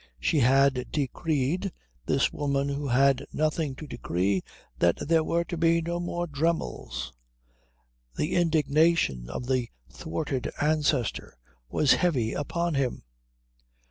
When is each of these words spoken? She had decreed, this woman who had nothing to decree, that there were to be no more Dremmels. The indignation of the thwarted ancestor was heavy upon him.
She 0.19 0.39
had 0.39 0.87
decreed, 0.91 1.71
this 2.07 2.33
woman 2.33 2.69
who 2.69 2.87
had 2.87 3.23
nothing 3.31 3.75
to 3.75 3.85
decree, 3.85 4.41
that 4.79 4.95
there 5.07 5.23
were 5.23 5.43
to 5.43 5.55
be 5.55 5.79
no 5.79 5.99
more 5.99 6.25
Dremmels. 6.25 7.13
The 8.15 8.33
indignation 8.33 9.29
of 9.29 9.45
the 9.45 9.69
thwarted 9.91 10.49
ancestor 10.59 11.37
was 11.69 11.93
heavy 11.93 12.33
upon 12.33 12.73
him. 12.73 13.03